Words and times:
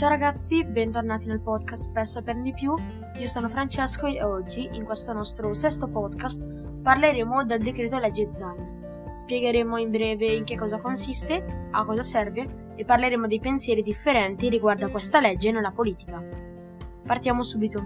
Ciao 0.00 0.08
ragazzi, 0.08 0.64
bentornati 0.64 1.26
nel 1.26 1.42
podcast 1.42 1.92
Per 1.92 2.06
saperne 2.06 2.40
di 2.40 2.54
più. 2.54 2.74
Io 3.18 3.26
sono 3.26 3.50
Francesco 3.50 4.06
e 4.06 4.22
oggi, 4.22 4.66
in 4.72 4.82
questo 4.82 5.12
nostro 5.12 5.52
sesto 5.52 5.88
podcast, 5.88 6.80
parleremo 6.80 7.44
del 7.44 7.62
decreto 7.62 7.98
legge 7.98 8.32
ZAN. 8.32 9.10
Spiegheremo 9.12 9.76
in 9.76 9.90
breve 9.90 10.24
in 10.28 10.44
che 10.44 10.56
cosa 10.56 10.78
consiste, 10.78 11.68
a 11.70 11.84
cosa 11.84 12.02
serve 12.02 12.72
e 12.76 12.84
parleremo 12.86 13.26
dei 13.26 13.40
pensieri 13.40 13.82
differenti 13.82 14.48
riguardo 14.48 14.86
a 14.86 14.88
questa 14.88 15.20
legge 15.20 15.52
nella 15.52 15.70
politica. 15.70 16.24
Partiamo 17.04 17.42
subito. 17.42 17.84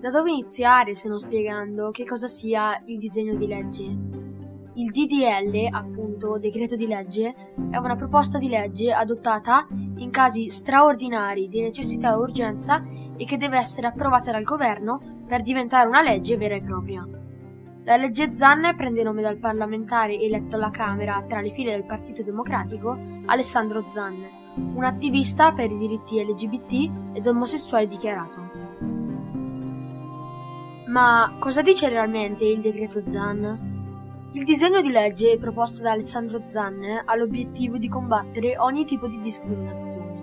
Da 0.00 0.08
dove 0.08 0.30
iniziare 0.30 0.94
se 0.94 1.08
non 1.08 1.18
spiegando 1.18 1.90
che 1.90 2.06
cosa 2.06 2.26
sia 2.26 2.80
il 2.86 2.98
disegno 2.98 3.34
di 3.34 3.46
legge? 3.46 3.82
Il 3.82 4.90
DDL, 4.92 5.68
appunto, 5.70 6.38
decreto 6.38 6.74
di 6.74 6.86
legge, 6.86 7.34
è 7.70 7.76
una 7.76 7.96
proposta 7.96 8.38
di 8.38 8.48
legge 8.48 8.94
adottata 8.94 9.66
in 9.96 10.08
casi 10.08 10.48
straordinari 10.48 11.48
di 11.48 11.60
necessità 11.60 12.12
e 12.12 12.16
urgenza 12.16 12.82
e 13.14 13.26
che 13.26 13.36
deve 13.36 13.58
essere 13.58 13.88
approvata 13.88 14.30
dal 14.30 14.42
governo 14.42 15.22
per 15.26 15.42
diventare 15.42 15.86
una 15.86 16.00
legge 16.00 16.38
vera 16.38 16.54
e 16.54 16.62
propria. 16.62 17.06
La 17.84 17.96
legge 17.96 18.32
ZAN 18.32 18.72
prende 18.74 19.02
nome 19.02 19.20
dal 19.20 19.36
parlamentare 19.36 20.18
eletto 20.18 20.56
alla 20.56 20.70
Camera 20.70 21.22
tra 21.28 21.42
le 21.42 21.50
file 21.50 21.72
del 21.72 21.84
Partito 21.84 22.22
Democratico 22.22 22.98
Alessandro 23.26 23.84
ZAN, 23.86 24.16
un 24.74 24.82
attivista 24.82 25.52
per 25.52 25.70
i 25.70 25.76
diritti 25.76 26.24
LGBT 26.24 27.16
ed 27.16 27.26
omosessuali 27.26 27.86
dichiarato. 27.86 28.59
Ma 30.90 31.36
cosa 31.38 31.62
dice 31.62 31.88
realmente 31.88 32.44
il 32.44 32.60
decreto 32.60 33.00
ZAN? 33.08 34.30
Il 34.32 34.42
disegno 34.42 34.80
di 34.80 34.90
legge 34.90 35.38
proposto 35.38 35.82
da 35.82 35.92
Alessandro 35.92 36.44
Zan 36.44 37.02
ha 37.04 37.14
l'obiettivo 37.14 37.78
di 37.78 37.88
combattere 37.88 38.58
ogni 38.58 38.84
tipo 38.84 39.06
di 39.06 39.20
discriminazione. 39.20 40.18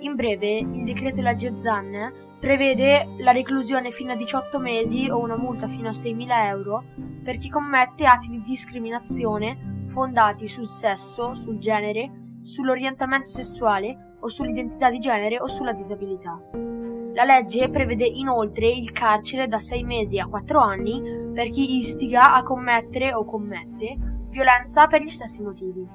In 0.00 0.16
breve, 0.16 0.58
il 0.58 0.82
decreto 0.82 1.22
legge 1.22 1.54
ZAN 1.54 2.12
prevede 2.40 3.14
la 3.18 3.30
reclusione 3.30 3.92
fino 3.92 4.10
a 4.10 4.16
18 4.16 4.58
mesi 4.58 5.08
o 5.08 5.20
una 5.20 5.36
multa 5.36 5.68
fino 5.68 5.86
a 5.86 5.92
6.000 5.92 6.44
euro 6.46 6.84
per 7.22 7.36
chi 7.36 7.48
commette 7.48 8.04
atti 8.04 8.30
di 8.30 8.40
discriminazione 8.40 9.82
fondati 9.86 10.48
sul 10.48 10.66
sesso, 10.66 11.34
sul 11.34 11.58
genere, 11.58 12.38
sull'orientamento 12.42 13.30
sessuale 13.30 14.16
o 14.18 14.26
sull'identità 14.26 14.90
di 14.90 14.98
genere 14.98 15.38
o 15.40 15.46
sulla 15.46 15.72
disabilità. 15.72 16.73
La 17.14 17.22
legge 17.22 17.68
prevede 17.70 18.04
inoltre 18.04 18.68
il 18.68 18.90
carcere 18.90 19.46
da 19.46 19.60
6 19.60 19.84
mesi 19.84 20.18
a 20.18 20.26
4 20.26 20.58
anni 20.58 21.00
per 21.32 21.48
chi 21.48 21.76
istiga 21.76 22.34
a 22.34 22.42
commettere 22.42 23.14
o 23.14 23.24
commette 23.24 23.96
violenza 24.30 24.88
per 24.88 25.00
gli 25.00 25.08
stessi 25.08 25.40
motivi. 25.44 25.88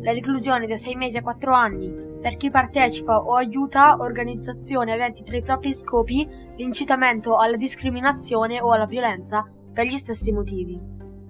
La 0.00 0.12
reclusione 0.12 0.66
da 0.66 0.76
6 0.76 0.94
mesi 0.94 1.18
a 1.18 1.22
4 1.22 1.52
anni 1.52 1.92
per 2.18 2.38
chi 2.38 2.50
partecipa 2.50 3.18
o 3.18 3.34
aiuta 3.34 3.96
organizzazioni 3.98 4.90
aventi 4.90 5.22
tra 5.22 5.36
i 5.36 5.42
propri 5.42 5.74
scopi 5.74 6.26
l'incitamento 6.56 7.36
alla 7.36 7.56
discriminazione 7.56 8.62
o 8.62 8.72
alla 8.72 8.86
violenza 8.86 9.46
per 9.70 9.84
gli 9.84 9.98
stessi 9.98 10.32
motivi. 10.32 10.80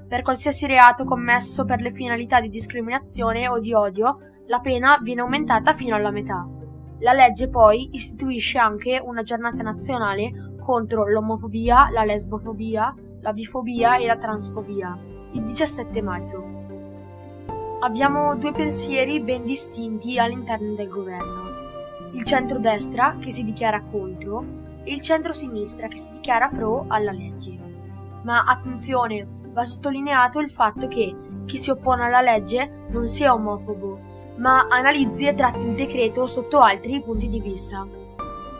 Per 0.08 0.22
qualsiasi 0.22 0.66
reato 0.66 1.02
commesso 1.02 1.64
per 1.64 1.80
le 1.80 1.90
finalità 1.90 2.40
di 2.40 2.48
discriminazione 2.48 3.48
o 3.48 3.58
di 3.58 3.72
odio, 3.72 4.18
la 4.46 4.60
pena 4.60 5.00
viene 5.02 5.22
aumentata 5.22 5.72
fino 5.72 5.96
alla 5.96 6.12
metà. 6.12 6.53
La 7.04 7.12
legge 7.12 7.50
poi 7.50 7.90
istituisce 7.92 8.56
anche 8.56 8.98
una 8.98 9.22
giornata 9.22 9.62
nazionale 9.62 10.54
contro 10.58 11.06
l'omofobia, 11.06 11.90
la 11.90 12.02
lesbofobia, 12.02 12.94
la 13.20 13.32
bifobia 13.34 13.98
e 13.98 14.06
la 14.06 14.16
transfobia, 14.16 14.98
il 15.32 15.42
17 15.42 16.00
maggio. 16.00 16.42
Abbiamo 17.80 18.34
due 18.36 18.52
pensieri 18.52 19.20
ben 19.20 19.44
distinti 19.44 20.18
all'interno 20.18 20.72
del 20.72 20.88
governo. 20.88 21.42
Il 22.12 22.24
centro-destra 22.24 23.18
che 23.20 23.30
si 23.30 23.44
dichiara 23.44 23.82
contro 23.82 24.42
e 24.82 24.90
il 24.90 25.02
centro-sinistra 25.02 25.88
che 25.88 25.98
si 25.98 26.08
dichiara 26.10 26.48
pro 26.48 26.86
alla 26.88 27.12
legge. 27.12 27.58
Ma 28.22 28.44
attenzione, 28.44 29.26
va 29.52 29.62
sottolineato 29.66 30.40
il 30.40 30.48
fatto 30.48 30.88
che 30.88 31.14
chi 31.44 31.58
si 31.58 31.68
oppone 31.68 32.04
alla 32.04 32.22
legge 32.22 32.86
non 32.88 33.06
sia 33.06 33.34
omofobo, 33.34 34.12
ma 34.36 34.66
analizzi 34.68 35.26
e 35.26 35.34
tratti 35.34 35.66
il 35.66 35.74
decreto 35.74 36.26
sotto 36.26 36.60
altri 36.60 37.00
punti 37.00 37.28
di 37.28 37.40
vista. 37.40 37.86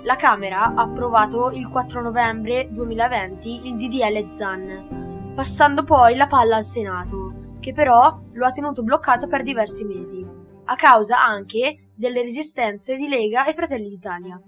La 0.02 0.16
Camera 0.16 0.74
ha 0.74 0.82
approvato 0.82 1.50
il 1.50 1.68
4 1.68 2.02
novembre 2.02 2.68
2020 2.70 3.66
il 3.66 3.76
DDL 3.76 4.28
ZAN, 4.30 5.32
passando 5.34 5.82
poi 5.82 6.14
la 6.14 6.26
palla 6.26 6.56
al 6.56 6.64
Senato, 6.64 7.56
che 7.58 7.72
però 7.72 8.20
lo 8.32 8.44
ha 8.44 8.50
tenuto 8.50 8.82
bloccato 8.82 9.26
per 9.26 9.42
diversi 9.42 9.84
mesi, 9.84 10.24
a 10.66 10.74
causa 10.74 11.24
anche 11.24 11.88
delle 11.94 12.22
resistenze 12.22 12.96
di 12.96 13.08
Lega 13.08 13.46
e 13.46 13.54
Fratelli 13.54 13.88
d'Italia. 13.88 14.41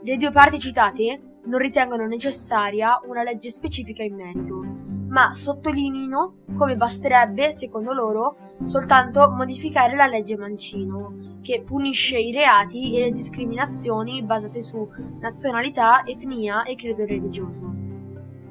Le 0.00 0.16
due 0.16 0.30
parti 0.30 0.58
citate 0.58 1.40
non 1.44 1.58
ritengono 1.58 2.06
necessaria 2.06 3.00
una 3.06 3.24
legge 3.24 3.50
specifica 3.50 4.04
in 4.04 4.14
merito, 4.14 4.64
ma 5.12 5.32
sottolineino 5.32 6.36
come 6.56 6.76
basterebbe, 6.76 7.52
secondo 7.52 7.92
loro, 7.92 8.56
soltanto 8.62 9.30
modificare 9.30 9.94
la 9.94 10.06
legge 10.06 10.38
Mancino, 10.38 11.38
che 11.42 11.62
punisce 11.62 12.18
i 12.18 12.32
reati 12.32 12.96
e 12.96 13.02
le 13.02 13.12
discriminazioni 13.12 14.22
basate 14.22 14.62
su 14.62 14.88
nazionalità, 15.20 16.02
etnia 16.04 16.62
e 16.62 16.76
credo 16.76 17.04
religioso. 17.04 17.70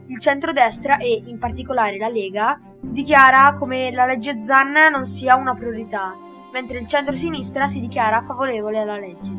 Il 0.05 0.19
centrodestra 0.19 0.97
e, 0.97 1.23
in 1.25 1.39
particolare, 1.39 1.97
la 1.97 2.09
Lega 2.09 2.59
dichiara 2.79 3.53
come 3.53 3.91
la 3.91 4.05
legge 4.05 4.37
Zan 4.37 4.73
non 4.91 5.05
sia 5.05 5.35
una 5.35 5.55
priorità, 5.55 6.15
mentre 6.53 6.77
il 6.77 6.85
centro-sinistra 6.85 7.65
si 7.65 7.79
dichiara 7.79 8.21
favorevole 8.21 8.77
alla 8.77 8.99
legge. 8.99 9.31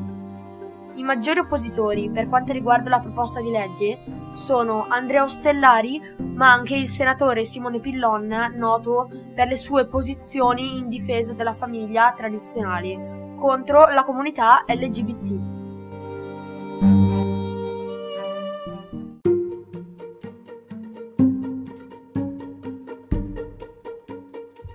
I 0.95 1.03
maggiori 1.05 1.39
oppositori 1.39 2.11
per 2.11 2.29
quanto 2.29 2.53
riguarda 2.53 2.91
la 2.91 3.01
proposta 3.01 3.41
di 3.41 3.51
legge 3.51 4.22
sono 4.33 4.87
Andrea 4.89 5.23
Ostellari, 5.23 6.01
ma 6.19 6.53
anche 6.53 6.75
il 6.75 6.89
senatore 6.89 7.45
Simone 7.45 7.81
Pillon, 7.81 8.55
noto 8.57 9.11
per 9.35 9.49
le 9.49 9.57
sue 9.57 9.87
posizioni 9.87 10.79
in 10.79 10.89
difesa 10.89 11.35
della 11.35 11.53
famiglia 11.53 12.13
tradizionale 12.17 13.35
contro 13.37 13.87
la 13.89 14.05
comunità 14.05 14.65
LGBT. 14.67 15.61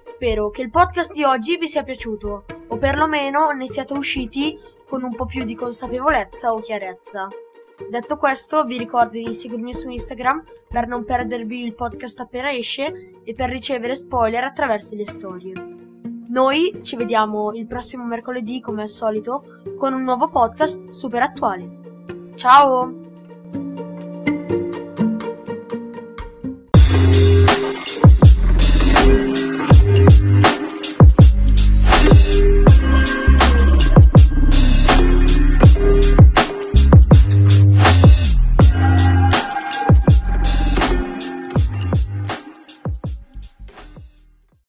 Spero 0.04 0.50
che 0.50 0.62
il 0.62 0.70
podcast 0.70 1.14
di 1.14 1.24
oggi 1.24 1.58
vi 1.58 1.68
sia 1.68 1.84
piaciuto, 1.84 2.46
o 2.68 2.78
perlomeno 2.78 3.52
ne 3.52 3.68
siate 3.68 3.94
usciti 3.94 4.60
con 4.88 5.04
un 5.04 5.16
po' 5.16 5.26
più 5.26 5.44
di 5.44 5.56
consapevolezza 5.56 6.54
o 6.54 6.60
chiarezza. 6.60 7.30
Detto 7.90 8.18
questo, 8.18 8.66
vi 8.66 8.78
ricordo 8.78 9.18
di 9.18 9.34
seguirmi 9.34 9.74
su 9.74 9.90
Instagram 9.90 10.44
per 10.68 10.88
non 10.88 11.06
perdervi 11.06 11.64
il 11.64 11.74
podcast 11.74 12.20
appena 12.20 12.52
esce 12.52 13.22
e 13.24 13.34
per 13.34 13.50
ricevere 13.50 13.96
spoiler 13.96 14.44
attraverso 14.44 14.96
le 14.96 15.08
storie. 15.08 15.54
Noi 16.28 16.80
ci 16.84 16.98
vediamo 16.98 17.54
il 17.54 17.66
prossimo 17.66 18.04
mercoledì, 18.04 18.60
come 18.60 18.82
al 18.82 18.90
solito, 18.90 19.62
con 19.78 19.94
un 19.94 20.04
nuovo 20.04 20.28
podcast 20.28 20.90
super 20.90 21.22
attuale. 21.22 22.34
Ciao! 22.36 23.07